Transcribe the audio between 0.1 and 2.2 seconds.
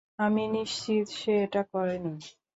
আমি নিশ্চিত সে এটা করেনি।